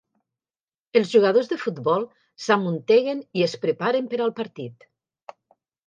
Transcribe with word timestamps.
Els 0.99 1.11
jugadors 1.11 1.51
de 1.51 1.59
futbol 1.65 2.07
s'amunteguen 2.47 3.23
i 3.43 3.47
es 3.51 3.57
preparen 3.67 4.13
per 4.15 4.23
al 4.29 4.37
partit. 4.45 4.93